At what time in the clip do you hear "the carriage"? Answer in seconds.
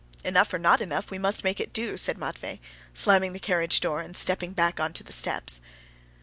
3.33-3.79